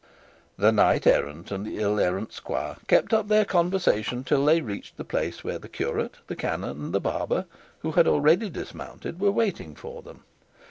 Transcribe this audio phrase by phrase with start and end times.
[0.57, 4.97] The knight errant and the ill errant squire kept up their conversation till they reached
[4.97, 7.45] the place where the curate, the canon, and the barber,
[7.83, 10.23] who had already dismounted, were waiting for them.